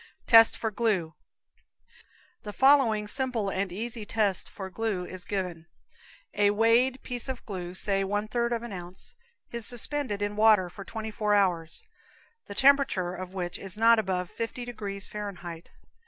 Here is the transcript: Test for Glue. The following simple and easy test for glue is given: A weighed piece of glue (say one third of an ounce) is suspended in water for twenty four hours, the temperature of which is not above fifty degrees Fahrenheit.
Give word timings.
Test 0.25 0.57
for 0.57 0.71
Glue. 0.71 1.13
The 2.41 2.53
following 2.53 3.07
simple 3.07 3.51
and 3.51 3.71
easy 3.71 4.03
test 4.03 4.49
for 4.49 4.71
glue 4.71 5.05
is 5.05 5.25
given: 5.25 5.67
A 6.33 6.49
weighed 6.49 7.03
piece 7.03 7.29
of 7.29 7.45
glue 7.45 7.75
(say 7.75 8.03
one 8.03 8.27
third 8.27 8.51
of 8.51 8.63
an 8.63 8.73
ounce) 8.73 9.13
is 9.51 9.67
suspended 9.67 10.19
in 10.23 10.35
water 10.35 10.71
for 10.71 10.83
twenty 10.83 11.11
four 11.11 11.35
hours, 11.35 11.83
the 12.47 12.55
temperature 12.55 13.13
of 13.13 13.35
which 13.35 13.59
is 13.59 13.77
not 13.77 13.99
above 13.99 14.31
fifty 14.31 14.65
degrees 14.65 15.05
Fahrenheit. 15.05 15.69